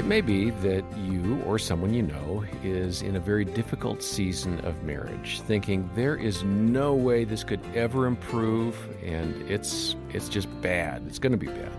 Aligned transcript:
It 0.00 0.06
may 0.06 0.22
be 0.22 0.48
that 0.48 0.82
you 0.96 1.42
or 1.44 1.58
someone 1.58 1.92
you 1.92 2.00
know 2.00 2.42
is 2.64 3.02
in 3.02 3.16
a 3.16 3.20
very 3.20 3.44
difficult 3.44 4.02
season 4.02 4.58
of 4.60 4.82
marriage, 4.82 5.42
thinking 5.42 5.90
there 5.94 6.16
is 6.16 6.42
no 6.42 6.94
way 6.94 7.24
this 7.24 7.44
could 7.44 7.60
ever 7.74 8.06
improve 8.06 8.74
and 9.04 9.34
it's 9.42 9.96
it's 10.08 10.30
just 10.30 10.48
bad. 10.62 11.02
It's 11.06 11.18
going 11.18 11.32
to 11.32 11.36
be 11.36 11.48
bad. 11.48 11.76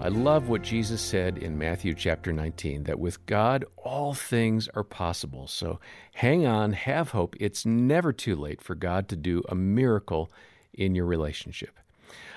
I 0.00 0.08
love 0.08 0.48
what 0.48 0.62
Jesus 0.62 1.00
said 1.00 1.38
in 1.38 1.56
Matthew 1.56 1.94
chapter 1.94 2.32
19 2.32 2.82
that 2.82 2.98
with 2.98 3.24
God 3.26 3.64
all 3.76 4.14
things 4.14 4.68
are 4.74 4.82
possible. 4.82 5.46
So 5.46 5.78
hang 6.14 6.44
on, 6.44 6.72
have 6.72 7.12
hope. 7.12 7.36
It's 7.38 7.64
never 7.64 8.12
too 8.12 8.34
late 8.34 8.60
for 8.60 8.74
God 8.74 9.08
to 9.10 9.16
do 9.16 9.44
a 9.48 9.54
miracle 9.54 10.28
in 10.74 10.96
your 10.96 11.06
relationship. 11.06 11.78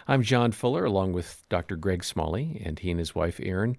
I'm 0.07 0.21
John 0.21 0.51
Fuller 0.51 0.85
along 0.85 1.13
with 1.13 1.43
Dr. 1.49 1.75
Greg 1.75 2.03
Smalley, 2.03 2.61
and 2.63 2.77
he 2.77 2.91
and 2.91 2.99
his 2.99 3.15
wife 3.15 3.39
Erin 3.41 3.77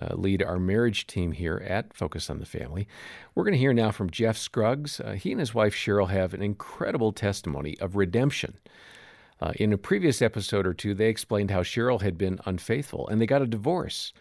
uh, 0.00 0.14
lead 0.14 0.42
our 0.42 0.58
marriage 0.58 1.06
team 1.06 1.32
here 1.32 1.62
at 1.66 1.94
Focus 1.94 2.28
on 2.28 2.38
the 2.38 2.46
Family. 2.46 2.88
We're 3.34 3.44
going 3.44 3.52
to 3.52 3.58
hear 3.58 3.72
now 3.72 3.90
from 3.90 4.10
Jeff 4.10 4.36
Scruggs. 4.36 5.00
Uh, 5.00 5.12
he 5.12 5.30
and 5.30 5.40
his 5.40 5.54
wife 5.54 5.74
Cheryl 5.74 6.10
have 6.10 6.34
an 6.34 6.42
incredible 6.42 7.12
testimony 7.12 7.78
of 7.80 7.96
redemption. 7.96 8.58
Uh, 9.40 9.52
in 9.56 9.72
a 9.72 9.78
previous 9.78 10.22
episode 10.22 10.66
or 10.66 10.74
two, 10.74 10.94
they 10.94 11.08
explained 11.08 11.50
how 11.50 11.62
Cheryl 11.62 12.02
had 12.02 12.16
been 12.16 12.40
unfaithful 12.46 13.08
and 13.08 13.20
they 13.20 13.26
got 13.26 13.42
a 13.42 13.46
divorce. 13.46 14.12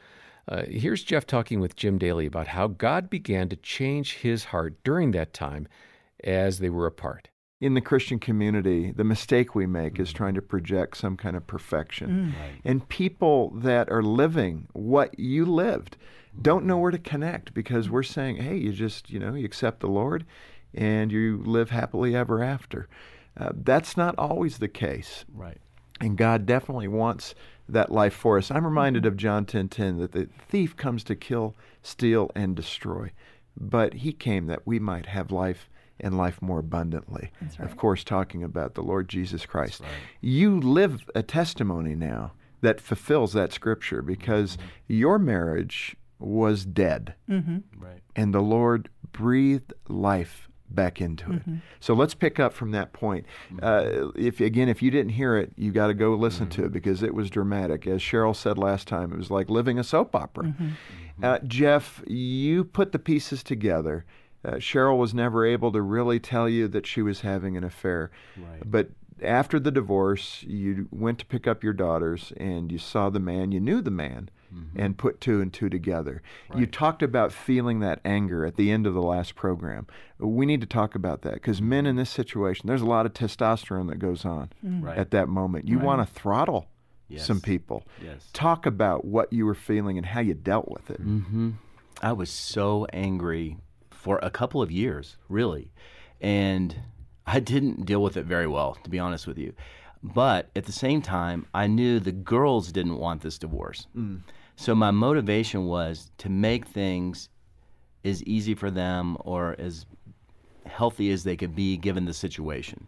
Uh, 0.48 0.63
here's 0.63 1.04
Jeff 1.04 1.26
talking 1.26 1.59
with 1.59 1.76
Jim 1.76 1.98
Daly 1.98 2.26
about 2.26 2.48
how 2.48 2.68
God 2.68 3.10
began 3.10 3.48
to 3.49 3.55
change 3.55 4.16
his 4.16 4.46
heart 4.46 4.76
during 4.84 5.12
that 5.12 5.34
time 5.34 5.68
as 6.24 6.60
they 6.60 6.70
were 6.70 6.85
apart 6.85 7.30
in 7.63 7.76
the 7.76 7.81
Christian 7.81 8.20
community, 8.20 8.91
the 8.91 9.05
mistake 9.05 9.55
we 9.55 9.66
make 9.66 9.98
is 9.98 10.12
mm. 10.12 10.16
trying 10.16 10.34
to 10.34 10.41
project 10.41 10.98
some 10.98 11.16
kind 11.16 11.38
of 11.38 11.48
perfection. 11.48 12.09
Mm. 12.09 12.41
Right. 12.41 12.62
And 12.66 12.90
people 12.90 13.52
that 13.52 13.90
are 13.90 14.04
living 14.04 14.68
what 14.74 15.18
you 15.18 15.46
lived 15.46 15.96
don't 16.41 16.65
know 16.65 16.77
where 16.77 16.91
to 16.91 16.98
connect 16.98 17.54
because 17.54 17.90
we're 17.90 18.04
saying, 18.04 18.37
hey, 18.37 18.57
you 18.57 18.74
just, 18.74 19.10
you 19.10 19.18
know, 19.18 19.34
you 19.34 19.46
accept 19.46 19.79
the 19.79 19.87
Lord 19.87 20.26
and 20.74 21.10
you 21.10 21.41
live 21.46 21.70
happily 21.70 22.13
ever 22.13 22.43
after. 22.43 22.90
Uh, 23.37 23.52
that's 23.55 23.96
not 23.96 24.13
always 24.18 24.57
the 24.57 24.68
case. 24.68 25.24
Right. 25.34 25.59
And 26.02 26.18
God 26.18 26.46
definitely 26.46 26.90
wants 26.90 27.34
that 27.70 27.93
life 27.93 28.13
for 28.13 28.37
us. 28.37 28.52
I'm 28.52 28.65
reminded 28.65 29.05
of 29.05 29.15
John 29.15 29.46
10:10 29.46 29.70
10, 29.70 29.70
10, 29.70 29.98
that 29.99 30.12
the 30.12 30.27
thief 30.37 30.76
comes 30.76 31.05
to 31.05 31.15
kill, 31.15 31.55
steal 31.82 32.30
and 32.35 32.57
destroy, 32.57 33.12
but 33.55 33.93
he 33.93 34.12
came 34.12 34.48
that 34.48 34.68
we 34.68 34.80
might 34.80 35.05
have 35.05 35.32
life 35.32 35.70
and 35.99 36.18
life 36.18 36.41
more 36.41 36.60
abundantly. 36.60 37.32
Right. 37.41 37.60
Of 37.60 37.77
course, 37.77 38.04
talking 38.04 38.44
about 38.44 38.76
the 38.76 38.82
Lord 38.82 39.08
Jesus 39.08 39.46
Christ. 39.46 39.82
Right. 39.82 39.90
You 40.22 40.60
live 40.60 41.10
a 41.16 41.24
testimony 41.24 41.96
now 41.96 42.34
that 42.62 42.80
fulfills 42.80 43.34
that 43.34 43.54
scripture 43.54 44.02
because 44.02 44.58
mm-hmm. 44.58 44.68
your 44.88 45.20
marriage 45.20 45.96
was 46.20 46.66
dead. 46.66 47.16
Mm-hmm. 47.30 47.58
Right. 47.77 48.02
And 48.16 48.34
the 48.34 48.41
Lord 48.41 48.90
breathed 49.12 49.74
life 49.88 50.49
back 50.70 51.02
into 51.02 51.32
it. 51.34 51.40
Mm-hmm. 51.41 51.55
So 51.80 51.94
let's 51.94 52.16
pick 52.16 52.40
up 52.40 52.54
from 52.54 52.71
that 52.71 52.94
point. 52.94 53.26
Mm-hmm. 53.52 53.60
Uh, 53.62 54.12
if 54.16 54.40
again, 54.40 54.70
if 54.70 54.82
you 54.82 54.90
didn't 54.91 55.12
hear 55.12 55.38
it, 55.38 55.52
you 55.55 55.71
got 55.71 55.88
to 55.88 55.94
go 55.94 56.16
listen 56.16 56.48
mm-hmm. 56.48 56.62
to 56.62 56.66
it 56.68 56.71
because 56.71 57.04
it 57.04 57.14
was 57.14 57.30
dramatic. 57.30 57.86
As 57.86 58.02
Cheryl 58.02 58.36
said 58.36 58.58
last 58.58 58.88
time, 58.88 59.12
it 59.12 59.18
was 59.18 59.30
like 59.30 59.49
living 59.49 59.77
a 59.77 59.84
soap 59.84 60.16
opera. 60.16 60.46
Mm-hmm. 60.46 60.70
Uh, 61.21 61.40
Jeff, 61.46 62.02
you 62.08 62.64
put 62.64 62.91
the 62.91 62.99
pieces 62.99 63.44
together 63.44 64.06
uh, 64.46 64.52
Cheryl 64.53 64.97
was 64.97 65.13
never 65.13 65.46
able 65.46 65.72
to 65.72 65.81
really 65.81 66.19
tell 66.19 66.50
you 66.50 66.68
that 66.69 66.86
she 66.86 67.02
was 67.02 67.22
having 67.22 67.56
an 67.58 67.63
affair. 67.63 68.12
Right. 68.38 68.62
But 68.66 68.90
after 69.22 69.59
the 69.59 69.72
divorce, 69.72 70.44
you 70.44 70.88
went 70.91 71.19
to 71.19 71.25
pick 71.25 71.47
up 71.47 71.63
your 71.63 71.74
daughters 71.74 72.34
and 72.38 72.72
you 72.72 72.78
saw 72.78 73.09
the 73.09 73.19
man, 73.19 73.52
you 73.52 73.59
knew 73.59 73.81
the 73.81 73.91
man, 73.91 74.30
mm-hmm. 74.53 74.80
and 74.80 74.97
put 74.97 75.22
two 75.22 75.41
and 75.41 75.53
two 75.53 75.69
together. 75.69 76.22
Right. 76.50 76.59
You 76.59 76.66
talked 76.66 77.03
about 77.03 77.31
feeling 77.31 77.80
that 77.80 78.00
anger 78.03 78.46
at 78.46 78.56
the 78.56 78.72
end 78.72 78.86
of 78.86 78.94
the 78.94 79.02
last 79.02 79.36
program. 79.36 79.88
We 80.20 80.46
need 80.46 80.62
to 80.62 80.68
talk 80.68 80.96
about 80.96 81.22
that 81.22 81.36
because 81.36 81.62
men 81.62 81.86
in 81.86 81.96
this 81.96 82.09
situation, 82.09 82.68
there's 82.68 82.82
a 82.82 82.86
lot 82.86 83.06
of 83.06 83.14
testosterone 83.14 83.90
that 83.90 84.00
goes 84.00 84.26
on 84.26 84.52
mm-hmm. 84.66 84.86
right. 84.86 84.98
at 84.98 85.12
that 85.12 85.30
moment. 85.30 85.68
You 85.68 85.78
right. 85.78 85.86
want 85.86 86.08
to 86.08 86.14
throttle 86.14 86.68
yes. 87.08 87.26
some 87.26 87.42
people. 87.42 87.84
Yes. 88.03 88.30
Talk 88.34 88.66
about 88.66 89.06
what 89.06 89.32
you 89.32 89.46
were 89.46 89.56
feeling 89.56 89.98
and 89.98 90.06
how 90.06 90.20
you 90.20 90.34
dealt 90.34 90.70
with 90.70 90.90
it. 90.90 91.02
Mm-hmm. 91.02 91.52
I 92.02 92.12
was 92.12 92.30
so 92.30 92.86
angry 92.92 93.58
for 94.03 94.19
a 94.22 94.30
couple 94.30 94.62
of 94.62 94.69
years, 94.69 95.16
really. 95.30 95.72
And 96.19 96.75
I 97.25 97.40
didn't 97.40 97.86
deal 97.86 98.03
with 98.03 98.18
it 98.18 98.25
very 98.25 98.47
well, 98.47 98.78
to 98.84 98.90
be 98.90 99.00
honest 99.00 99.25
with 99.25 99.38
you. 99.38 99.53
But 100.03 100.50
at 100.58 100.66
the 100.66 100.74
same 100.74 101.02
time, 101.02 101.46
I 101.53 101.68
knew 101.68 102.02
the 102.02 102.12
girls 102.12 102.74
didn't 102.74 102.97
want 102.97 103.22
this 103.22 103.38
divorce. 103.38 103.88
Mm. 103.96 104.19
So 104.58 104.75
my 104.75 104.91
motivation 104.91 105.68
was 105.68 106.12
to 106.18 106.28
make 106.28 106.68
things 106.68 107.30
as 108.03 108.22
easy 108.24 108.56
for 108.56 108.69
them 108.69 109.16
or 109.22 109.56
as 109.58 109.86
healthy 110.66 111.09
as 111.12 111.24
they 111.24 111.38
could 111.38 111.56
be 111.56 111.78
given 111.78 112.03
the 112.03 112.14
situation. 112.14 112.88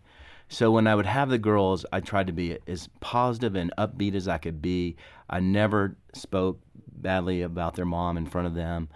So 0.50 0.70
when 0.70 0.86
I 0.86 0.96
would 0.96 1.06
have 1.06 1.30
the 1.30 1.38
girls, 1.38 1.86
I 1.94 2.02
tried 2.02 2.28
to 2.28 2.34
be 2.34 2.58
as 2.68 2.90
positive 3.00 3.56
and 3.56 3.72
upbeat 3.78 4.16
as 4.16 4.28
I 4.28 4.38
could 4.38 4.62
be. 4.62 4.98
I 5.30 5.40
never 5.40 5.96
spoke 6.14 6.60
badly 6.92 7.42
about 7.42 7.76
their 7.76 7.86
mom 7.86 8.18
in 8.18 8.26
front 8.26 8.48
of 8.48 8.54
them. 8.54 8.90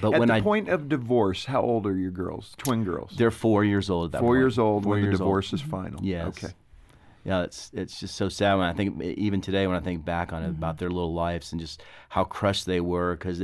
But 0.00 0.14
at 0.14 0.20
when 0.20 0.28
the 0.28 0.34
I, 0.34 0.40
point 0.40 0.68
of 0.68 0.88
divorce, 0.88 1.44
how 1.44 1.62
old 1.62 1.86
are 1.86 1.96
your 1.96 2.10
girls? 2.10 2.54
Twin 2.58 2.84
girls. 2.84 3.12
They're 3.16 3.30
four 3.30 3.64
years 3.64 3.90
old. 3.90 4.12
four 4.12 4.20
point. 4.20 4.38
years 4.38 4.58
old 4.58 4.84
four 4.84 4.92
when 4.92 5.02
years 5.02 5.14
the 5.14 5.18
divorce 5.18 5.52
old. 5.52 5.60
is 5.60 5.66
final. 5.66 6.00
Yes. 6.02 6.26
Okay. 6.28 6.54
Yeah, 7.24 7.42
it's 7.42 7.70
it's 7.74 8.00
just 8.00 8.14
so 8.14 8.28
sad 8.28 8.54
when 8.54 8.66
I 8.66 8.72
think 8.72 9.00
even 9.02 9.40
today 9.40 9.66
when 9.66 9.76
I 9.76 9.80
think 9.80 10.04
back 10.04 10.32
on 10.32 10.42
it 10.42 10.46
mm-hmm. 10.46 10.56
about 10.56 10.78
their 10.78 10.90
little 10.90 11.12
lives 11.12 11.52
and 11.52 11.60
just 11.60 11.82
how 12.08 12.24
crushed 12.24 12.66
they 12.66 12.80
were 12.80 13.14
because 13.14 13.42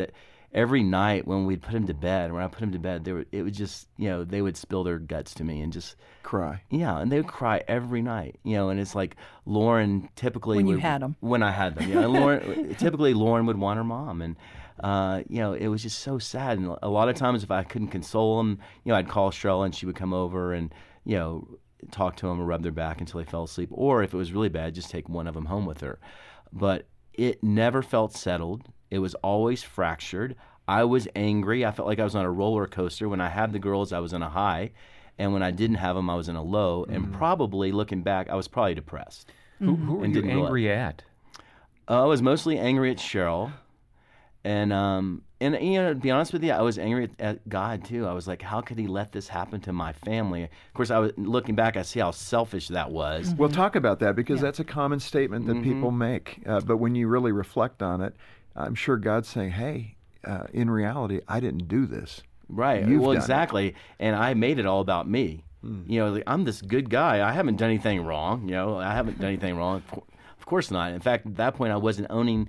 every 0.53 0.83
night 0.83 1.27
when 1.27 1.45
we'd 1.45 1.61
put 1.61 1.73
them 1.73 1.87
to 1.87 1.95
bed, 1.95 2.33
when 2.33 2.43
I 2.43 2.49
put 2.49 2.61
them 2.61 2.73
to 2.73 2.79
bed, 2.79 3.05
they 3.05 3.13
were, 3.13 3.27
it 3.31 3.43
would 3.43 3.53
just 3.53 3.87
you 3.99 4.09
know 4.09 4.25
they 4.25 4.41
would 4.41 4.57
spill 4.57 4.83
their 4.83 4.99
guts 4.99 5.35
to 5.35 5.45
me 5.45 5.61
and 5.61 5.73
just 5.73 5.97
cry. 6.23 6.63
Yeah, 6.71 6.99
and 6.99 7.13
they 7.13 7.19
would 7.19 7.31
cry 7.31 7.63
every 7.69 8.01
night. 8.01 8.41
You 8.45 8.57
know, 8.57 8.71
and 8.71 8.81
it's 8.81 8.95
like 8.95 9.17
Lauren 9.45 10.09
typically 10.17 10.57
when 10.57 10.67
would, 10.67 10.77
you 10.77 10.79
had 10.79 11.03
them. 11.03 11.17
When 11.21 11.43
I 11.43 11.51
had 11.51 11.75
them, 11.75 11.91
yeah. 11.91 12.07
Lauren 12.07 12.75
typically 12.77 13.13
Lauren 13.13 13.45
would 13.47 13.59
want 13.59 13.77
her 13.77 13.85
mom 13.85 14.23
and 14.23 14.37
uh, 14.81 15.23
you 15.29 15.39
know, 15.39 15.53
it 15.55 15.69
was 15.69 15.83
just 15.83 16.01
so 16.01 16.19
sad. 16.19 16.59
And 16.59 16.77
a 16.83 16.89
lot 16.89 17.09
of 17.09 17.17
times, 17.17 17.43
if 17.43 17.51
I 17.51 17.63
couldn't 17.63 17.89
console 17.89 18.39
them, 18.39 18.59
you 18.85 18.93
know, 18.93 18.99
I'd 18.99 19.09
call 19.09 19.31
Cheryl 19.31 19.65
and 19.65 19.75
she 19.75 19.87
would 19.87 19.97
come 19.97 20.13
over 20.13 20.53
and, 20.53 20.75
you 21.05 21.17
know, 21.17 21.49
talk 21.91 22.17
to 22.17 22.27
them 22.27 22.41
or 22.41 22.45
rub 22.45 22.63
their 22.63 22.73
back 22.73 23.01
until 23.01 23.19
they 23.19 23.31
fell 23.31 23.45
asleep. 23.45 23.71
Or 23.73 24.03
if 24.03 24.13
it 24.13 24.17
was 24.17 24.33
really 24.33 24.49
bad, 24.49 24.75
just 24.75 24.91
take 24.91 25.09
one 25.09 25.27
of 25.27 25.35
them 25.35 25.47
home 25.47 25.67
with 25.67 25.81
her. 25.81 25.99
But 26.53 26.87
it 27.15 27.43
never 27.43 27.83
felt 27.83 28.15
settled. 28.15 28.69
It 28.91 28.99
was 28.99 29.15
always 29.17 29.63
fractured. 29.63 30.37
I 30.69 30.85
was 30.85 31.09
angry. 31.15 31.65
I 31.65 31.71
felt 31.71 31.89
like 31.89 32.01
I 32.01 32.05
was 32.05 32.15
on 32.15 32.25
a 32.25 32.31
roller 32.31 32.67
coaster. 32.67 33.09
When 33.09 33.21
I 33.21 33.29
had 33.29 33.53
the 33.53 33.59
girls, 33.59 33.93
I 33.93 34.01
was 34.01 34.13
on 34.13 34.23
a 34.23 34.29
high. 34.29 34.73
And 35.19 35.33
when 35.33 35.43
I 35.43 35.51
didn't 35.51 35.77
have 35.77 35.97
them, 35.97 36.11
I 36.11 36.15
was 36.15 36.29
in 36.29 36.37
a 36.37 36.43
low. 36.43 36.83
Mm-hmm. 36.83 36.95
And 36.95 37.15
probably 37.15 37.73
looking 37.73 38.03
back, 38.03 38.29
I 38.29 38.35
was 38.35 38.49
probably 38.49 38.75
depressed. 38.75 39.33
Mm-hmm. 39.61 39.87
Who, 39.87 39.95
who 39.95 39.95
were 39.95 40.07
you 40.07 40.31
angry 40.31 40.71
at? 40.71 41.03
Uh, 41.89 42.03
I 42.03 42.07
was 42.07 42.21
mostly 42.21 42.59
angry 42.59 42.91
at 42.91 42.99
Cheryl 42.99 43.53
and 44.47 44.73
um, 44.73 45.23
and 45.41 45.59
you 45.61 45.83
know, 45.83 45.93
to 45.93 45.99
be 45.99 46.13
honest 46.13 46.33
with 46.33 46.45
you, 46.45 46.53
I 46.53 46.63
was 46.63 46.79
angry 46.79 47.05
at, 47.05 47.11
at, 47.19 47.49
God 47.49 47.85
too. 47.85 48.07
I 48.07 48.13
was 48.13 48.29
like, 48.29 48.41
how 48.41 48.61
could 48.61 48.79
He 48.79 48.87
let 48.87 49.11
this 49.11 49.27
happen 49.27 49.61
to 49.63 49.73
my 49.73 49.93
family? 49.93 50.45
Of 50.45 50.51
course, 50.73 50.93
I 50.93 51.01
was 51.01 51.11
looking 51.17 51.57
back, 51.57 51.77
I 51.77 51.83
see 51.83 51.99
how 51.99 52.13
selfish 52.13 52.69
that 52.69 52.93
was. 52.93 53.27
Mm-hmm. 53.27 53.39
We'll 53.39 53.49
talk 53.49 53.75
about 53.75 53.99
that 54.01 54.15
because 54.15 54.39
yeah. 54.39 54.43
that's 54.43 54.61
a 54.61 54.65
common 54.65 55.01
statement 55.01 55.47
that 55.47 55.55
mm-hmm. 55.55 55.65
people 55.65 55.91
make. 55.91 56.43
Uh, 56.47 56.61
but 56.61 56.77
when 56.77 56.95
you 56.95 57.09
really 57.09 57.33
reflect 57.33 57.83
on 57.83 58.01
it, 58.01 58.15
I'm 58.55 58.77
sure 58.77 58.97
God's 58.97 59.29
saying, 59.29 59.51
"Hey, 59.51 59.97
uh, 60.25 60.45
in 60.53 60.71
reality, 60.71 61.21
I 61.27 61.41
didn't 61.41 61.67
do 61.67 61.85
this." 61.85 62.23
Right. 62.49 62.87
You've 62.87 63.03
well, 63.03 63.11
exactly. 63.11 63.69
It. 63.69 63.75
And 63.99 64.15
I 64.15 64.35
made 64.35 64.61
it 64.61 64.67
all 64.67 64.81
about 64.81 65.09
me. 65.09 65.43
Mm. 65.65 65.91
You 65.91 66.01
know, 66.01 66.11
like, 66.13 66.23
I'm 66.29 66.45
this 66.45 66.63
good 66.63 66.89
guy. 66.89 67.29
I 67.29 67.33
haven't 67.33 67.57
done 67.57 67.71
anything 67.71 68.05
wrong. 68.05 68.49
You 68.49 68.55
know, 68.55 68.79
I 68.79 68.95
haven't 68.95 69.19
done 69.19 69.27
anything 69.27 69.57
wrong. 69.57 69.83
Of 69.93 70.47
course 70.47 70.71
not. 70.71 70.93
In 70.93 71.01
fact, 71.01 71.27
at 71.27 71.37
that 71.37 71.57
point, 71.57 71.73
I 71.73 71.77
wasn't 71.77 72.07
owning 72.11 72.49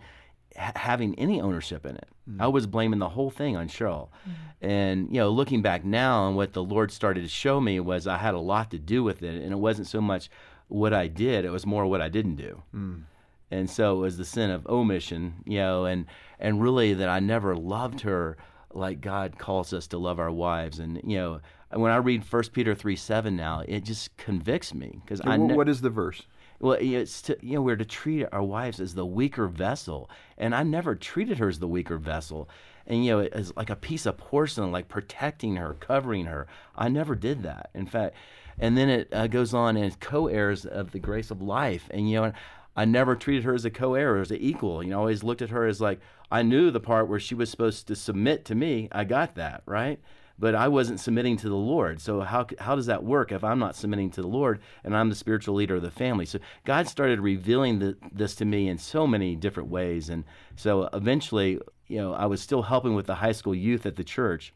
ha- 0.56 0.74
having 0.76 1.16
any 1.16 1.42
ownership 1.42 1.86
in 1.86 1.96
it. 1.96 2.08
Mm. 2.30 2.42
I 2.42 2.48
was 2.48 2.68
blaming 2.68 3.00
the 3.00 3.10
whole 3.10 3.30
thing 3.30 3.56
on 3.56 3.68
Cheryl. 3.68 4.10
Mm. 4.28 4.34
And, 4.62 5.08
you 5.10 5.20
know, 5.20 5.30
looking 5.30 5.62
back 5.62 5.86
now 5.86 6.28
and 6.28 6.36
what 6.36 6.54
the 6.54 6.64
Lord 6.64 6.92
started 6.92 7.22
to 7.22 7.28
show 7.30 7.60
me 7.60 7.80
was 7.80 8.08
I 8.08 8.18
had 8.18 8.34
a 8.34 8.40
lot 8.40 8.72
to 8.72 8.80
do 8.80 9.04
with 9.04 9.24
it. 9.24 9.42
And 9.42 9.52
it 9.52 9.60
wasn't 9.60 9.88
so 9.88 10.02
much 10.02 10.30
what 10.68 10.94
I 10.94 11.08
did, 11.08 11.46
it 11.46 11.50
was 11.50 11.66
more 11.66 11.86
what 11.86 12.02
I 12.02 12.10
didn't 12.10 12.36
do. 12.36 12.62
Mm. 12.76 13.04
And 13.50 13.70
so 13.70 13.96
it 13.96 14.00
was 14.00 14.18
the 14.18 14.26
sin 14.26 14.50
of 14.52 14.68
omission, 14.68 15.36
you 15.46 15.60
know, 15.60 15.86
and, 15.86 16.06
and 16.40 16.62
really 16.62 16.94
that 16.96 17.08
I 17.08 17.20
never 17.20 17.56
loved 17.56 18.02
her 18.02 18.38
like 18.74 19.00
God 19.00 19.40
calls 19.40 19.72
us 19.72 19.88
to 19.88 19.98
love 19.98 20.20
our 20.20 20.32
wives. 20.32 20.80
And, 20.80 21.02
you 21.06 21.18
know, 21.18 21.40
when 21.72 21.92
I 21.92 21.98
read 21.98 22.24
1 22.30 22.44
Peter 22.52 22.76
3 22.76 22.96
7 22.96 23.36
now, 23.36 23.64
it 23.68 23.84
just 23.86 24.16
convicts 24.18 24.74
me. 24.74 25.00
because 25.04 25.22
I 25.24 25.38
ne- 25.38 25.54
What 25.56 25.70
is 25.70 25.82
the 25.82 25.90
verse? 25.90 26.24
Well, 26.60 26.78
it's 26.80 27.22
to, 27.24 27.38
you 27.42 27.54
know 27.54 27.62
we're 27.62 27.76
to 27.76 27.86
treat 27.86 28.26
our 28.32 28.44
wives 28.44 28.80
as 28.80 28.96
the 28.96 29.06
weaker 29.06 29.48
vessel, 29.48 30.10
and 30.38 30.56
I 30.56 30.64
never 30.64 30.96
treated 30.96 31.38
her 31.38 31.50
as 31.50 31.60
the 31.60 31.68
weaker 31.68 31.98
vessel, 31.98 32.50
and 32.88 33.06
you 33.06 33.12
know 33.12 33.20
as 33.22 33.56
like 33.56 33.70
a 33.70 33.76
piece 33.76 34.06
of 34.06 34.18
porcelain, 34.18 34.72
like 34.72 34.88
protecting 34.88 35.56
her, 35.58 35.76
covering 35.80 36.26
her. 36.26 36.48
I 36.76 36.90
never 36.90 37.16
did 37.16 37.44
that. 37.44 37.70
In 37.76 37.86
fact, 37.86 38.16
and 38.58 38.76
then 38.76 38.90
it 38.90 39.08
uh, 39.14 39.28
goes 39.28 39.54
on 39.54 39.78
and 39.78 40.00
co-heirs 40.00 40.66
of 40.66 40.92
the 40.92 41.00
grace 41.00 41.30
of 41.30 41.42
life, 41.42 41.88
and 41.92 42.10
you 42.10 42.20
know 42.20 42.34
I 42.76 42.86
never 42.86 43.16
treated 43.16 43.44
her 43.44 43.54
as 43.54 43.66
a 43.66 43.72
co-heir 43.72 44.16
or 44.16 44.22
as 44.22 44.32
an 44.32 44.38
equal. 44.38 44.84
You 44.84 44.92
know, 44.92 44.98
I 44.98 45.00
always 45.00 45.24
looked 45.24 45.42
at 45.42 45.50
her 45.50 45.66
as 45.66 45.82
like 45.82 46.00
I 46.32 46.42
knew 46.42 46.72
the 46.72 46.80
part 46.80 47.08
where 47.08 47.20
she 47.20 47.36
was 47.36 47.50
supposed 47.50 47.88
to 47.88 47.96
submit 47.96 48.46
to 48.46 48.56
me. 48.56 48.88
I 48.92 49.04
got 49.04 49.36
that 49.36 49.64
right, 49.66 50.00
but 50.40 50.56
I 50.56 50.68
wasn't 50.68 51.00
submitting 51.00 51.38
to 51.38 51.50
the 51.50 51.56
Lord. 51.56 52.00
So 52.02 52.22
how 52.22 52.48
how 52.60 52.76
does 52.76 52.86
that 52.88 53.04
work 53.04 53.32
if 53.32 53.44
I'm 53.44 53.60
not 53.60 53.76
submitting 53.76 54.12
to 54.12 54.22
the 54.22 54.28
Lord 54.28 54.60
and 54.84 54.96
I'm 54.96 55.10
the 55.10 55.16
spiritual 55.16 55.56
leader 55.56 55.76
of 55.76 55.82
the 55.82 55.92
family? 55.92 56.26
So 56.26 56.40
God 56.66 56.88
started 56.88 57.20
revealing 57.20 57.80
the, 57.80 57.98
this 58.12 58.36
to 58.36 58.46
me 58.46 58.68
in 58.68 58.78
so 58.78 59.08
many 59.08 59.36
different 59.36 59.70
ways, 59.70 60.10
and 60.10 60.24
so 60.56 60.90
eventually, 60.94 61.60
you 61.88 61.98
know, 61.98 62.14
I 62.14 62.26
was 62.26 62.42
still 62.42 62.64
helping 62.64 62.96
with 62.96 63.08
the 63.08 63.16
high 63.16 63.32
school 63.32 63.56
youth 63.56 63.86
at 63.86 63.96
the 63.96 64.04
church 64.04 64.54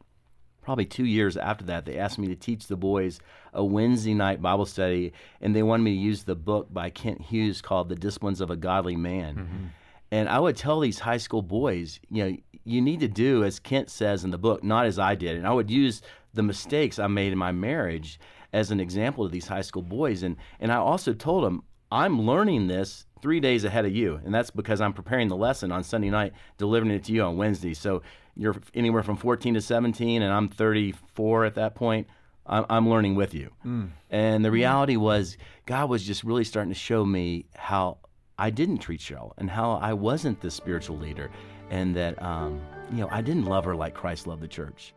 probably 0.61 0.85
two 0.85 1.05
years 1.05 1.37
after 1.37 1.65
that, 1.65 1.85
they 1.85 1.97
asked 1.97 2.19
me 2.19 2.27
to 2.27 2.35
teach 2.35 2.67
the 2.67 2.77
boys 2.77 3.19
a 3.53 3.63
Wednesday 3.63 4.13
night 4.13 4.41
Bible 4.41 4.65
study, 4.65 5.11
and 5.41 5.55
they 5.55 5.63
wanted 5.63 5.83
me 5.83 5.95
to 5.95 6.01
use 6.01 6.23
the 6.23 6.35
book 6.35 6.71
by 6.71 6.89
Kent 6.89 7.21
Hughes 7.21 7.61
called 7.61 7.89
The 7.89 7.95
Disciplines 7.95 8.41
of 8.41 8.49
a 8.49 8.55
Godly 8.55 8.95
Man. 8.95 9.35
Mm-hmm. 9.35 9.65
And 10.11 10.27
I 10.27 10.39
would 10.39 10.57
tell 10.57 10.79
these 10.79 10.99
high 10.99 11.17
school 11.17 11.41
boys, 11.41 11.99
you 12.09 12.23
know, 12.23 12.37
you 12.63 12.81
need 12.81 12.99
to 12.99 13.07
do 13.07 13.43
as 13.43 13.59
Kent 13.59 13.89
says 13.89 14.23
in 14.23 14.31
the 14.31 14.37
book, 14.37 14.63
not 14.63 14.85
as 14.85 14.99
I 14.99 15.15
did. 15.15 15.37
And 15.37 15.47
I 15.47 15.53
would 15.53 15.71
use 15.71 16.01
the 16.33 16.43
mistakes 16.43 16.99
I 16.99 17.07
made 17.07 17.31
in 17.31 17.37
my 17.37 17.51
marriage 17.51 18.19
as 18.53 18.71
an 18.71 18.79
example 18.79 19.25
to 19.25 19.31
these 19.31 19.47
high 19.47 19.61
school 19.61 19.81
boys. 19.81 20.23
And, 20.23 20.35
and 20.59 20.71
I 20.71 20.75
also 20.75 21.13
told 21.13 21.43
them, 21.43 21.63
I'm 21.91 22.21
learning 22.21 22.67
this 22.67 23.05
three 23.21 23.39
days 23.39 23.63
ahead 23.63 23.85
of 23.85 23.95
you. 23.95 24.19
And 24.23 24.33
that's 24.33 24.51
because 24.51 24.81
I'm 24.81 24.93
preparing 24.93 25.27
the 25.27 25.35
lesson 25.35 25.71
on 25.71 25.83
Sunday 25.83 26.09
night, 26.09 26.33
delivering 26.57 26.91
it 26.91 27.03
to 27.05 27.13
you 27.13 27.23
on 27.23 27.37
Wednesday. 27.37 27.73
So 27.73 28.01
you're 28.35 28.55
anywhere 28.73 29.03
from 29.03 29.17
14 29.17 29.55
to 29.55 29.61
17, 29.61 30.21
and 30.21 30.31
I'm 30.31 30.47
34 30.47 31.45
at 31.45 31.55
that 31.55 31.75
point. 31.75 32.07
I'm, 32.45 32.65
I'm 32.69 32.89
learning 32.89 33.15
with 33.15 33.33
you. 33.33 33.51
Mm. 33.65 33.89
And 34.09 34.43
the 34.43 34.51
reality 34.51 34.95
was, 34.95 35.37
God 35.65 35.89
was 35.89 36.03
just 36.03 36.23
really 36.23 36.43
starting 36.43 36.71
to 36.73 36.79
show 36.79 37.05
me 37.05 37.45
how 37.53 37.97
I 38.41 38.49
didn't 38.49 38.79
treat 38.79 38.99
Cheryl 38.99 39.33
and 39.37 39.51
how 39.51 39.73
I 39.73 39.93
wasn't 39.93 40.41
the 40.41 40.49
spiritual 40.49 40.97
leader, 40.97 41.29
and 41.69 41.95
that 41.95 42.19
um, 42.19 42.59
you 42.89 42.97
know 42.97 43.07
I 43.11 43.21
didn't 43.21 43.45
love 43.45 43.65
her 43.65 43.75
like 43.75 43.93
Christ 43.93 44.25
loved 44.25 44.41
the 44.41 44.47
church. 44.47 44.95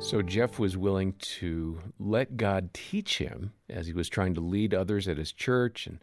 So 0.00 0.22
Jeff 0.22 0.60
was 0.60 0.76
willing 0.76 1.14
to 1.40 1.80
let 1.98 2.36
God 2.36 2.72
teach 2.72 3.18
him 3.18 3.52
as 3.68 3.88
he 3.88 3.92
was 3.92 4.08
trying 4.08 4.34
to 4.34 4.40
lead 4.40 4.72
others 4.72 5.08
at 5.08 5.18
his 5.18 5.32
church 5.32 5.88
and 5.88 5.98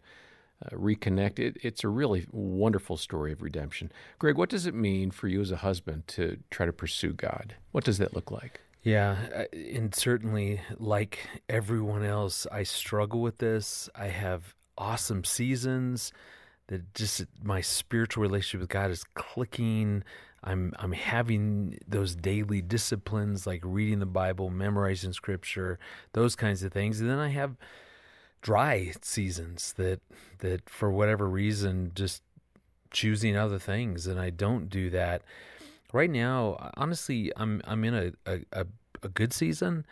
uh, 0.62 0.76
reconnect. 0.76 1.38
It, 1.38 1.56
it's 1.62 1.82
a 1.82 1.88
really 1.88 2.26
wonderful 2.30 2.98
story 2.98 3.32
of 3.32 3.40
redemption. 3.40 3.90
Greg, 4.18 4.36
what 4.36 4.50
does 4.50 4.66
it 4.66 4.74
mean 4.74 5.10
for 5.10 5.28
you 5.28 5.40
as 5.40 5.50
a 5.50 5.56
husband 5.56 6.06
to 6.08 6.36
try 6.50 6.66
to 6.66 6.72
pursue 6.74 7.14
God? 7.14 7.54
What 7.72 7.84
does 7.84 7.96
that 7.96 8.14
look 8.14 8.30
like? 8.30 8.60
Yeah, 8.86 9.16
uh, 9.34 9.44
and 9.52 9.92
certainly, 9.92 10.60
like 10.78 11.18
everyone 11.48 12.04
else, 12.04 12.46
I 12.52 12.62
struggle 12.62 13.20
with 13.20 13.38
this. 13.38 13.90
I 13.96 14.06
have 14.06 14.54
awesome 14.78 15.24
seasons 15.24 16.12
that 16.68 16.94
just 16.94 17.24
my 17.42 17.60
spiritual 17.62 18.22
relationship 18.22 18.60
with 18.60 18.70
God 18.70 18.92
is 18.92 19.02
clicking. 19.14 20.04
I'm 20.44 20.72
I'm 20.78 20.92
having 20.92 21.80
those 21.88 22.14
daily 22.14 22.62
disciplines 22.62 23.44
like 23.44 23.60
reading 23.64 23.98
the 23.98 24.06
Bible, 24.06 24.50
memorizing 24.50 25.12
scripture, 25.12 25.80
those 26.12 26.36
kinds 26.36 26.62
of 26.62 26.72
things. 26.72 27.00
And 27.00 27.10
then 27.10 27.18
I 27.18 27.30
have 27.30 27.56
dry 28.40 28.92
seasons 29.02 29.74
that 29.78 29.98
that 30.38 30.70
for 30.70 30.92
whatever 30.92 31.28
reason 31.28 31.90
just 31.96 32.22
choosing 32.92 33.36
other 33.36 33.58
things 33.58 34.06
and 34.06 34.20
I 34.20 34.30
don't 34.30 34.70
do 34.70 34.90
that. 34.90 35.22
Right 35.92 36.10
now, 36.10 36.70
honestly, 36.76 37.32
I'm 37.36 37.60
I'm 37.64 37.84
in 37.84 37.94
a 37.94 38.12
a, 38.52 38.66
a 39.02 39.08
good 39.08 39.32
season. 39.32 39.86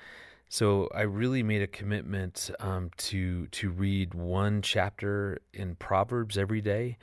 So 0.49 0.89
I 0.95 1.03
really 1.03 1.43
made 1.43 1.63
a 1.63 1.67
commitment 1.67 2.51
um, 2.61 2.91
to 2.99 3.47
to 3.49 3.71
read 3.71 4.15
one 4.15 4.63
chapter 4.63 5.39
in 5.53 5.75
Proverbs 5.77 6.39
every 6.39 6.61
day, 6.61 6.99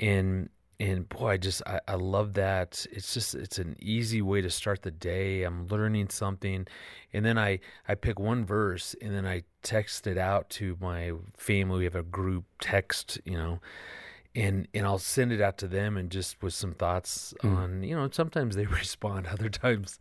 and 0.00 0.48
and 0.80 1.08
boy, 1.08 1.28
I 1.32 1.36
just 1.36 1.62
I, 1.66 1.80
I 1.86 1.94
love 1.94 2.34
that. 2.34 2.86
It's 2.90 3.12
just 3.12 3.34
it's 3.34 3.58
an 3.58 3.76
easy 3.80 4.22
way 4.22 4.40
to 4.40 4.50
start 4.50 4.82
the 4.82 4.90
day. 4.90 5.42
I'm 5.42 5.66
learning 5.68 6.08
something, 6.08 6.66
and 7.12 7.24
then 7.24 7.38
I 7.38 7.60
I 7.86 7.94
pick 7.94 8.18
one 8.18 8.44
verse 8.46 8.96
and 9.02 9.14
then 9.14 9.26
I 9.26 9.42
text 9.62 10.06
it 10.06 10.16
out 10.18 10.48
to 10.50 10.76
my 10.80 11.12
family. 11.36 11.78
We 11.78 11.84
have 11.84 11.94
a 11.96 12.02
group 12.02 12.44
text, 12.60 13.20
you 13.24 13.36
know, 13.36 13.60
and 14.34 14.68
and 14.72 14.86
I'll 14.86 14.98
send 14.98 15.32
it 15.32 15.40
out 15.40 15.58
to 15.58 15.68
them 15.68 15.96
and 15.96 16.10
just 16.10 16.42
with 16.42 16.54
some 16.54 16.72
thoughts 16.72 17.34
mm. 17.42 17.56
on 17.56 17.82
you 17.82 17.96
know 17.96 18.08
sometimes 18.12 18.56
they 18.56 18.66
respond 18.82 19.26
other 19.26 19.48
times 19.48 19.98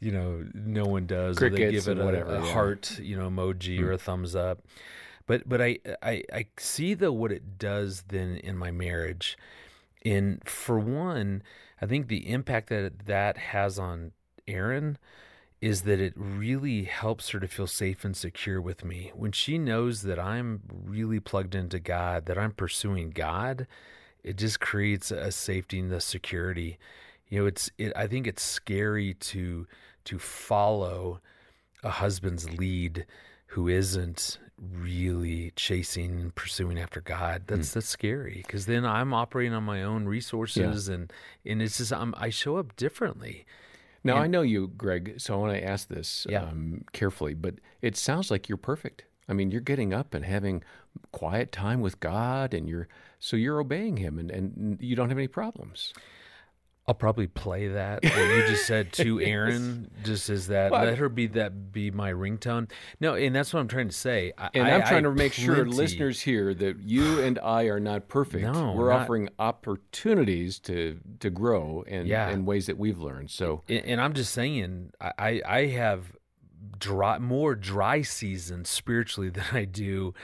you 0.00 0.12
know 0.12 0.44
no 0.54 0.84
one 0.84 1.06
does 1.06 1.38
Crickets 1.38 1.60
or 1.60 1.64
they 1.64 1.72
give 1.72 1.88
it 1.88 1.98
a, 2.00 2.04
whatever, 2.04 2.34
a 2.36 2.44
yeah. 2.44 2.52
heart 2.52 2.98
you 2.98 3.16
know 3.16 3.28
emoji 3.28 3.78
mm. 3.78 3.84
or 3.84 3.92
a 3.92 3.98
thumbs 3.98 4.34
up 4.34 4.62
but 5.26 5.48
but 5.48 5.60
I, 5.60 5.78
I 6.02 6.22
I 6.32 6.46
see 6.58 6.94
though 6.94 7.12
what 7.12 7.30
it 7.30 7.58
does 7.58 8.04
then 8.08 8.36
in 8.38 8.56
my 8.56 8.70
marriage 8.70 9.36
and 10.04 10.42
for 10.48 10.78
one, 10.78 11.42
I 11.80 11.86
think 11.86 12.08
the 12.08 12.30
impact 12.30 12.68
that 12.70 13.06
that 13.06 13.36
has 13.36 13.78
on 13.78 14.12
Erin 14.46 14.98
is 15.60 15.82
that 15.82 16.00
it 16.00 16.12
really 16.16 16.84
helps 16.84 17.30
her 17.30 17.40
to 17.40 17.48
feel 17.48 17.66
safe 17.66 18.04
and 18.04 18.16
secure 18.16 18.60
with 18.60 18.84
me. 18.84 19.10
When 19.14 19.32
she 19.32 19.58
knows 19.58 20.02
that 20.02 20.18
I'm 20.18 20.62
really 20.84 21.18
plugged 21.18 21.54
into 21.54 21.80
God, 21.80 22.26
that 22.26 22.38
I'm 22.38 22.52
pursuing 22.52 23.10
God, 23.10 23.66
it 24.22 24.36
just 24.36 24.60
creates 24.60 25.10
a 25.10 25.32
safety 25.32 25.80
and 25.80 25.90
the 25.90 26.00
security. 26.00 26.78
You 27.28 27.40
know, 27.40 27.46
it's 27.46 27.70
it 27.76 27.92
I 27.96 28.06
think 28.06 28.26
it's 28.26 28.42
scary 28.42 29.14
to 29.14 29.66
to 30.04 30.18
follow 30.18 31.20
a 31.82 31.90
husband's 31.90 32.50
lead 32.50 33.04
who 33.46 33.68
isn't 33.68 34.38
really 34.60 35.52
chasing 35.56 36.20
and 36.20 36.34
pursuing 36.34 36.78
after 36.78 37.00
God. 37.00 37.42
That's 37.46 37.70
mm. 37.70 37.74
that's 37.74 37.88
scary 37.88 38.42
because 38.46 38.66
then 38.66 38.84
I'm 38.84 39.12
operating 39.12 39.54
on 39.54 39.64
my 39.64 39.82
own 39.82 40.06
resources 40.06 40.88
yeah. 40.88 40.94
and 40.94 41.12
and 41.44 41.62
it's 41.62 41.78
just 41.78 41.92
I'm, 41.92 42.14
i 42.16 42.30
show 42.30 42.56
up 42.58 42.76
differently. 42.76 43.44
Now 44.04 44.16
and, 44.16 44.24
I 44.24 44.26
know 44.26 44.42
you, 44.42 44.68
Greg, 44.68 45.14
so 45.18 45.34
I 45.34 45.36
want 45.36 45.54
to 45.54 45.64
ask 45.64 45.88
this 45.88 46.26
yeah. 46.28 46.42
um, 46.42 46.84
carefully, 46.92 47.34
but 47.34 47.56
it 47.82 47.96
sounds 47.96 48.30
like 48.30 48.48
you're 48.48 48.58
perfect. 48.58 49.04
I 49.28 49.34
mean, 49.34 49.50
you're 49.50 49.60
getting 49.60 49.92
up 49.92 50.14
and 50.14 50.24
having 50.24 50.62
quiet 51.12 51.52
time 51.52 51.80
with 51.80 52.00
God, 52.00 52.54
and 52.54 52.68
you're 52.68 52.88
so 53.18 53.36
you're 53.36 53.60
obeying 53.60 53.98
Him, 53.98 54.18
and, 54.18 54.30
and 54.30 54.78
you 54.80 54.96
don't 54.96 55.08
have 55.08 55.18
any 55.18 55.28
problems. 55.28 55.92
I'll 56.88 56.94
probably 56.94 57.26
play 57.26 57.68
that 57.68 58.02
what 58.02 58.16
you 58.16 58.46
just 58.46 58.66
said 58.66 58.92
to 58.94 59.20
Erin. 59.20 59.90
Just 60.04 60.30
as 60.30 60.46
that, 60.46 60.72
well, 60.72 60.86
let 60.86 60.96
her 60.96 61.10
be 61.10 61.26
that 61.28 61.70
be 61.70 61.90
my 61.90 62.10
ringtone. 62.10 62.70
No, 62.98 63.14
and 63.14 63.36
that's 63.36 63.52
what 63.52 63.60
I'm 63.60 63.68
trying 63.68 63.88
to 63.88 63.94
say. 63.94 64.32
I, 64.38 64.48
and 64.54 64.66
I, 64.66 64.70
am 64.70 64.80
trying 64.80 65.04
I 65.04 65.10
to 65.10 65.14
make 65.14 65.34
plenty. 65.34 65.54
sure 65.54 65.66
listeners 65.66 66.22
hear 66.22 66.54
that 66.54 66.80
you 66.80 67.20
and 67.20 67.38
I 67.40 67.64
are 67.64 67.78
not 67.78 68.08
perfect. 68.08 68.42
No, 68.42 68.72
we're 68.72 68.90
not, 68.90 69.02
offering 69.02 69.28
opportunities 69.38 70.58
to 70.60 70.98
to 71.20 71.28
grow 71.28 71.84
in 71.86 72.06
yeah. 72.06 72.30
in 72.30 72.46
ways 72.46 72.66
that 72.68 72.78
we've 72.78 72.98
learned. 72.98 73.30
So, 73.30 73.64
and, 73.68 73.84
and 73.84 74.00
I'm 74.00 74.14
just 74.14 74.32
saying, 74.32 74.92
I 74.98 75.42
I 75.46 75.66
have 75.66 76.16
dry 76.78 77.18
more 77.18 77.54
dry 77.54 78.00
seasons 78.00 78.70
spiritually 78.70 79.28
than 79.28 79.44
I 79.52 79.66
do 79.66 80.14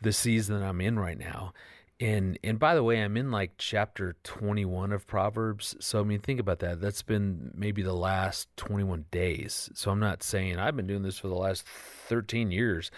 the 0.00 0.12
season 0.12 0.62
I'm 0.62 0.80
in 0.80 1.00
right 1.00 1.18
now. 1.18 1.52
And 1.98 2.38
and 2.44 2.58
by 2.58 2.74
the 2.74 2.82
way, 2.82 3.02
I'm 3.02 3.16
in 3.16 3.30
like 3.30 3.52
chapter 3.56 4.16
21 4.22 4.92
of 4.92 5.06
Proverbs. 5.06 5.76
So 5.80 6.00
I 6.00 6.02
mean, 6.04 6.20
think 6.20 6.40
about 6.40 6.58
that. 6.58 6.80
That's 6.80 7.02
been 7.02 7.52
maybe 7.54 7.82
the 7.82 7.94
last 7.94 8.54
21 8.58 9.06
days. 9.10 9.70
So 9.74 9.90
I'm 9.90 10.00
not 10.00 10.22
saying 10.22 10.58
I've 10.58 10.76
been 10.76 10.86
doing 10.86 11.02
this 11.02 11.18
for 11.18 11.28
the 11.28 11.34
last 11.34 11.66
13 11.66 12.50
years. 12.50 12.90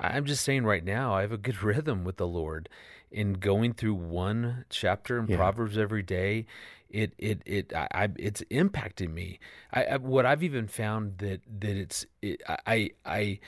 I'm 0.00 0.24
just 0.24 0.42
saying 0.42 0.64
right 0.64 0.84
now 0.84 1.14
I 1.14 1.20
have 1.20 1.32
a 1.32 1.38
good 1.38 1.62
rhythm 1.62 2.04
with 2.04 2.16
the 2.16 2.26
Lord 2.26 2.70
in 3.10 3.34
going 3.34 3.74
through 3.74 3.94
one 3.94 4.64
chapter 4.70 5.18
in 5.18 5.26
yeah. 5.26 5.36
Proverbs 5.36 5.76
every 5.76 6.02
day. 6.02 6.46
It 6.88 7.12
it 7.18 7.42
it 7.44 7.74
I, 7.74 7.88
I 7.92 8.08
it's 8.16 8.42
impacting 8.50 9.12
me. 9.12 9.38
I, 9.70 9.84
I, 9.84 9.96
what 9.98 10.24
I've 10.24 10.42
even 10.42 10.66
found 10.66 11.18
that 11.18 11.42
that 11.60 11.76
it's 11.76 12.06
it, 12.22 12.40
I 12.46 12.92
I 13.04 13.40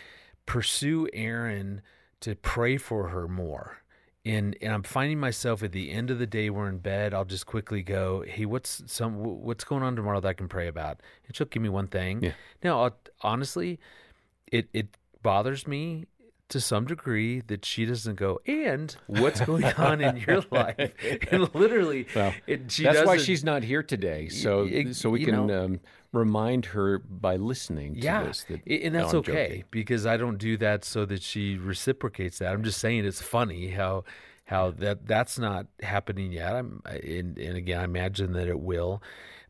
pursue 0.45 1.09
Erin 1.15 1.81
to 2.21 2.35
pray 2.35 2.77
for 2.77 3.09
her 3.09 3.27
more 3.27 3.79
and 4.28 4.56
and 4.61 4.73
I'm 4.73 4.82
finding 4.82 5.18
myself 5.18 5.62
at 5.62 5.73
the 5.73 5.90
end 5.90 6.11
of 6.11 6.18
the 6.18 6.26
day 6.26 6.50
we're 6.50 6.68
in 6.68 6.78
bed 6.78 7.14
I'll 7.14 7.25
just 7.25 7.47
quickly 7.47 7.82
go 7.82 8.23
hey 8.26 8.44
what's 8.44 8.82
some 8.87 9.14
what's 9.16 9.64
going 9.64 9.82
on 9.82 9.97
tomorrow 9.97 10.20
that 10.20 10.28
I 10.28 10.32
can 10.35 10.49
pray 10.49 10.68
about 10.68 11.00
and 11.26 11.35
she'll 11.35 11.47
give 11.47 11.62
me 11.62 11.68
one 11.68 11.88
thing 11.88 12.23
yeah. 12.23 12.32
now 12.62 12.82
I'll, 12.82 12.97
honestly 13.23 13.78
it 14.52 14.68
it 14.73 14.88
bothers 15.23 15.66
me 15.66 16.06
to 16.49 16.61
some 16.61 16.87
degree 16.87 17.40
that 17.40 17.64
she 17.64 17.85
doesn't 17.85 18.17
go 18.17 18.40
and 18.47 18.97
what's 19.07 19.40
going 19.40 19.64
on 19.76 20.00
in 20.00 20.17
your 20.17 20.43
life? 20.50 20.93
And 21.31 21.55
literally 21.55 22.07
well, 22.14 22.33
it, 22.47 22.69
that's 22.69 23.07
why 23.07 23.19
she's 23.19 23.45
not 23.45 23.62
here 23.62 23.83
today 23.83 24.28
so 24.28 24.62
it, 24.62 24.95
so 24.95 25.11
we 25.11 25.25
can 25.25 25.47
know, 25.47 25.64
um, 25.64 25.81
remind 26.12 26.67
her 26.67 26.99
by 26.99 27.37
listening 27.37 27.95
to 27.95 28.00
yeah, 28.00 28.25
this 28.25 28.45
that, 28.45 28.67
and 28.67 28.95
that's 28.95 29.12
no, 29.12 29.19
okay 29.21 29.49
joking. 29.49 29.64
because 29.71 30.07
I 30.07 30.17
don't 30.17 30.38
do 30.38 30.57
that 30.59 30.85
so 30.85 31.05
that 31.05 31.23
she 31.23 31.57
reciprocates 31.57 32.38
that. 32.38 32.52
I'm 32.52 32.64
just 32.64 32.81
saying 32.81 33.05
it's 33.05 33.23
funny 33.23 33.69
how 33.69 34.05
how 34.45 34.71
that 34.73 35.07
that's 35.07 35.38
not 35.38 35.67
happening 35.83 36.33
yet. 36.33 36.55
I'm 36.55 36.83
and, 36.87 37.38
and 37.38 37.57
again 37.57 37.81
I 37.81 37.85
imagine 37.85 38.33
that 38.33 38.49
it 38.49 38.61
will. 38.61 39.02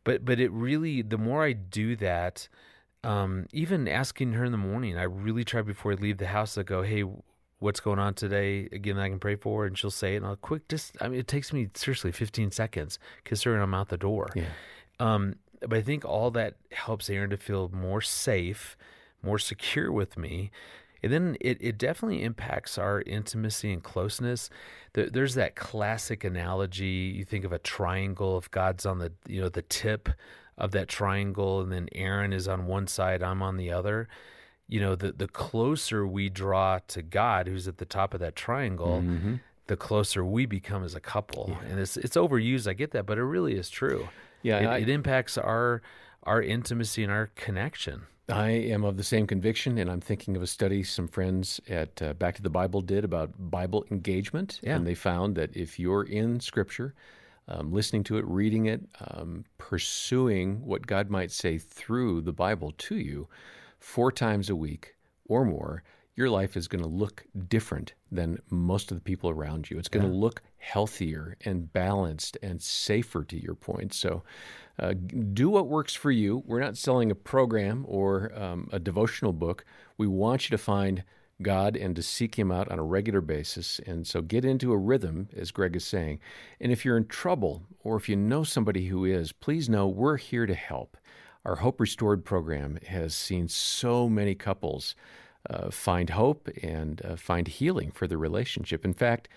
But 0.04 0.24
but 0.24 0.40
it 0.40 0.50
really 0.52 1.02
the 1.02 1.18
more 1.18 1.44
I 1.44 1.52
do 1.52 1.94
that 1.96 2.48
um, 3.04 3.46
even 3.52 3.88
asking 3.88 4.32
her 4.32 4.44
in 4.44 4.52
the 4.52 4.58
morning, 4.58 4.96
I 4.98 5.04
really 5.04 5.44
try 5.44 5.62
before 5.62 5.92
I 5.92 5.94
leave 5.94 6.18
the 6.18 6.26
house 6.26 6.54
to 6.54 6.64
go, 6.64 6.82
hey, 6.82 7.04
what's 7.60 7.80
going 7.80 7.98
on 7.98 8.14
today 8.14 8.68
again 8.72 8.98
I 8.98 9.08
can 9.08 9.18
pray 9.18 9.36
for, 9.36 9.66
and 9.66 9.76
she'll 9.76 9.90
say 9.90 10.14
it. 10.14 10.18
And 10.18 10.26
I'll 10.26 10.36
quick, 10.36 10.68
just 10.68 10.96
I 11.00 11.08
mean, 11.08 11.20
it 11.20 11.28
takes 11.28 11.52
me 11.52 11.68
seriously 11.74 12.12
15 12.12 12.50
seconds, 12.50 12.98
kiss 13.24 13.42
her, 13.44 13.54
and 13.54 13.62
I'm 13.62 13.74
out 13.74 13.88
the 13.88 13.96
door. 13.96 14.28
Yeah. 14.34 14.44
Um, 15.00 15.36
but 15.60 15.74
I 15.74 15.82
think 15.82 16.04
all 16.04 16.30
that 16.32 16.54
helps 16.72 17.10
Erin 17.10 17.30
to 17.30 17.36
feel 17.36 17.68
more 17.72 18.00
safe, 18.00 18.76
more 19.22 19.38
secure 19.38 19.90
with 19.90 20.16
me. 20.16 20.50
And 21.02 21.12
then 21.12 21.36
it, 21.40 21.58
it 21.60 21.78
definitely 21.78 22.24
impacts 22.24 22.76
our 22.76 23.02
intimacy 23.02 23.72
and 23.72 23.82
closeness. 23.82 24.50
There, 24.94 25.08
there's 25.08 25.34
that 25.34 25.54
classic 25.54 26.24
analogy. 26.24 27.12
You 27.16 27.24
think 27.24 27.44
of 27.44 27.52
a 27.52 27.58
triangle. 27.58 28.36
If 28.38 28.50
God's 28.50 28.84
on 28.84 28.98
the 28.98 29.12
you 29.26 29.40
know 29.40 29.48
the 29.48 29.62
tip 29.62 30.08
of 30.58 30.72
that 30.72 30.88
triangle, 30.88 31.60
and 31.60 31.72
then 31.72 31.88
Erin 31.92 32.32
is 32.32 32.46
on 32.48 32.66
one 32.66 32.86
side, 32.86 33.22
I'm 33.22 33.42
on 33.42 33.56
the 33.56 33.70
other. 33.72 34.08
You 34.66 34.80
know, 34.80 34.94
the 34.96 35.12
the 35.12 35.28
closer 35.28 36.06
we 36.06 36.28
draw 36.28 36.80
to 36.88 37.00
God, 37.02 37.46
who's 37.48 37.66
at 37.68 37.78
the 37.78 37.86
top 37.86 38.12
of 38.12 38.20
that 38.20 38.36
triangle, 38.36 39.00
Mm-hmm. 39.02 39.34
the 39.66 39.76
closer 39.76 40.24
we 40.24 40.44
become 40.46 40.84
as 40.84 40.94
a 40.94 41.00
couple. 41.00 41.56
And 41.70 41.78
it's 41.80 41.96
it's 41.96 42.16
overused. 42.16 42.68
I 42.68 42.74
get 42.74 42.90
that, 42.90 43.06
but 43.06 43.16
it 43.18 43.24
really 43.24 43.54
is 43.54 43.70
true. 43.70 44.08
Yeah, 44.42 44.58
it, 44.60 44.66
I- 44.66 44.78
it 44.78 44.88
impacts 44.90 45.38
our 45.38 45.80
our 46.24 46.42
intimacy 46.42 47.02
and 47.02 47.12
our 47.12 47.30
connection. 47.34 48.02
I 48.30 48.50
am 48.50 48.84
of 48.84 48.98
the 48.98 49.04
same 49.04 49.26
conviction, 49.26 49.78
and 49.78 49.90
I'm 49.90 50.02
thinking 50.02 50.36
of 50.36 50.42
a 50.42 50.46
study 50.46 50.82
some 50.82 51.08
friends 51.08 51.62
at 51.66 52.02
uh, 52.02 52.12
Back 52.12 52.34
to 52.36 52.42
the 52.42 52.50
Bible 52.50 52.82
did 52.82 53.02
about 53.02 53.30
Bible 53.38 53.86
engagement. 53.90 54.60
Yeah. 54.62 54.76
And 54.76 54.86
they 54.86 54.94
found 54.94 55.34
that 55.36 55.56
if 55.56 55.78
you're 55.78 56.02
in 56.04 56.40
Scripture, 56.40 56.94
um, 57.48 57.72
listening 57.72 58.04
to 58.04 58.18
it, 58.18 58.24
reading 58.26 58.66
it, 58.66 58.82
um, 59.08 59.44
pursuing 59.56 60.64
what 60.64 60.86
God 60.86 61.10
might 61.10 61.32
say 61.32 61.58
through 61.58 62.20
the 62.20 62.32
Bible 62.32 62.72
to 62.76 62.96
you 62.96 63.28
four 63.78 64.12
times 64.12 64.50
a 64.50 64.56
week 64.56 64.94
or 65.26 65.44
more, 65.44 65.82
your 66.14 66.28
life 66.28 66.56
is 66.56 66.66
going 66.66 66.82
to 66.82 66.88
look 66.88 67.24
different 67.48 67.94
than 68.10 68.38
most 68.50 68.90
of 68.90 68.96
the 68.96 69.02
people 69.02 69.30
around 69.30 69.70
you. 69.70 69.78
It's 69.78 69.88
going 69.88 70.04
to 70.04 70.12
look 70.12 70.42
healthier 70.56 71.36
and 71.44 71.72
balanced 71.72 72.36
and 72.42 72.60
safer, 72.60 73.22
to 73.22 73.40
your 73.40 73.54
point. 73.54 73.94
So, 73.94 74.24
uh, 74.80 74.94
do 75.32 75.48
what 75.48 75.68
works 75.68 75.94
for 75.94 76.10
you. 76.10 76.42
We're 76.44 76.60
not 76.60 76.76
selling 76.76 77.12
a 77.12 77.14
program 77.14 77.84
or 77.88 78.32
um, 78.36 78.68
a 78.72 78.80
devotional 78.80 79.32
book. 79.32 79.64
We 79.96 80.08
want 80.08 80.50
you 80.50 80.56
to 80.56 80.62
find 80.62 81.04
God 81.42 81.76
and 81.76 81.94
to 81.96 82.02
seek 82.02 82.38
Him 82.38 82.50
out 82.50 82.70
on 82.70 82.78
a 82.78 82.84
regular 82.84 83.20
basis. 83.20 83.80
And 83.86 84.06
so 84.06 84.20
get 84.20 84.44
into 84.44 84.72
a 84.72 84.76
rhythm, 84.76 85.28
as 85.36 85.50
Greg 85.50 85.76
is 85.76 85.84
saying. 85.84 86.20
And 86.60 86.72
if 86.72 86.84
you're 86.84 86.96
in 86.96 87.06
trouble 87.06 87.62
or 87.82 87.96
if 87.96 88.08
you 88.08 88.16
know 88.16 88.44
somebody 88.44 88.86
who 88.86 89.04
is, 89.04 89.32
please 89.32 89.68
know 89.68 89.86
we're 89.86 90.16
here 90.16 90.46
to 90.46 90.54
help. 90.54 90.96
Our 91.44 91.56
Hope 91.56 91.80
Restored 91.80 92.24
program 92.24 92.78
has 92.86 93.14
seen 93.14 93.48
so 93.48 94.08
many 94.08 94.34
couples 94.34 94.94
uh, 95.48 95.70
find 95.70 96.10
hope 96.10 96.48
and 96.62 97.00
uh, 97.04 97.16
find 97.16 97.48
healing 97.48 97.90
for 97.90 98.06
their 98.06 98.18
relationship. 98.18 98.84
In 98.84 98.92
fact, 98.92 99.28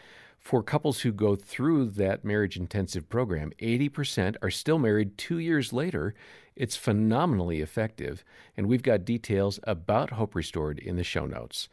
for 0.42 0.64
couples 0.64 1.02
who 1.02 1.12
go 1.12 1.36
through 1.36 1.86
that 1.92 2.26
marriage 2.26 2.58
intensive 2.58 3.08
program, 3.08 3.52
80% 3.62 4.36
are 4.42 4.50
still 4.50 4.80
married 4.80 5.18
two 5.18 5.38
years 5.38 5.72
later. 5.72 6.16
It's 6.56 6.76
phenomenally 6.76 7.62
effective. 7.62 8.24
And 8.58 8.68
we've 8.68 8.84
got 8.84 9.06
details 9.06 9.60
about 9.64 10.12
Hope 10.12 10.36
Restored 10.36 10.80
in 10.80 10.98
the 10.98 11.04
show 11.04 11.26
notes. 11.26 11.70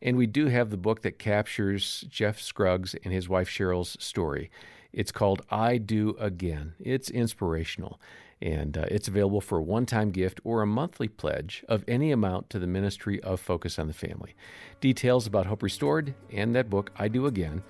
And 0.00 0.16
we 0.16 0.26
do 0.26 0.46
have 0.46 0.70
the 0.70 0.76
book 0.76 1.02
that 1.02 1.18
captures 1.18 2.04
Jeff 2.08 2.40
Scruggs 2.40 2.94
and 3.04 3.12
his 3.12 3.28
wife 3.28 3.48
Cheryl's 3.48 3.96
story. 4.02 4.50
It's 4.92 5.12
called 5.12 5.42
I 5.50 5.78
Do 5.78 6.16
Again. 6.18 6.74
It's 6.80 7.08
inspirational. 7.08 8.00
And 8.40 8.76
uh, 8.76 8.86
it's 8.90 9.06
available 9.06 9.40
for 9.40 9.58
a 9.58 9.62
one 9.62 9.86
time 9.86 10.10
gift 10.10 10.40
or 10.42 10.62
a 10.62 10.66
monthly 10.66 11.06
pledge 11.06 11.64
of 11.68 11.84
any 11.86 12.10
amount 12.10 12.50
to 12.50 12.58
the 12.58 12.66
Ministry 12.66 13.22
of 13.22 13.40
Focus 13.40 13.78
on 13.78 13.86
the 13.86 13.94
Family. 13.94 14.34
Details 14.80 15.26
about 15.26 15.46
Hope 15.46 15.62
Restored 15.62 16.14
and 16.30 16.54
that 16.54 16.68
book, 16.68 16.90
I 16.96 17.06
Do 17.06 17.26
Again, 17.26 17.62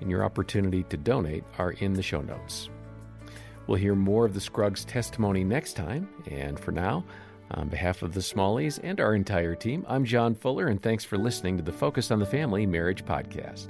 and 0.00 0.10
your 0.10 0.24
opportunity 0.24 0.82
to 0.84 0.96
donate 0.96 1.44
are 1.56 1.72
in 1.72 1.94
the 1.94 2.02
show 2.02 2.20
notes. 2.20 2.68
We'll 3.68 3.78
hear 3.78 3.94
more 3.94 4.24
of 4.24 4.34
the 4.34 4.40
Scruggs 4.40 4.84
testimony 4.84 5.44
next 5.44 5.74
time. 5.74 6.08
And 6.30 6.58
for 6.58 6.72
now, 6.72 7.04
on 7.52 7.68
behalf 7.68 8.02
of 8.02 8.14
the 8.14 8.20
Smalleys 8.20 8.80
and 8.82 8.98
our 8.98 9.14
entire 9.14 9.54
team, 9.54 9.84
I'm 9.86 10.04
John 10.04 10.34
Fuller, 10.34 10.68
and 10.68 10.82
thanks 10.82 11.04
for 11.04 11.18
listening 11.18 11.58
to 11.58 11.62
the 11.62 11.72
Focus 11.72 12.10
on 12.10 12.18
the 12.18 12.26
Family 12.26 12.66
Marriage 12.66 13.04
Podcast. 13.04 13.68